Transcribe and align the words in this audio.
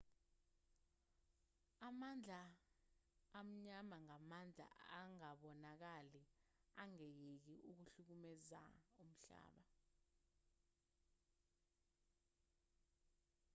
amandla 1.87 2.41
amnyama 3.39 3.95
ngamandla 4.05 4.67
angabonakali 5.01 6.21
angayeki 6.81 7.55
ukuhlukumeza 7.71 8.61
umhlaba 9.01 9.65